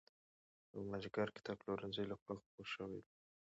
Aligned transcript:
او 0.73 0.79
د 0.83 0.87
مازدېګر 0.91 1.27
کتابپلورنځي 1.37 2.03
له 2.07 2.15
خوا 2.21 2.33
خپور 2.43 2.65
شوی 2.73 2.89
دی. 3.03 3.11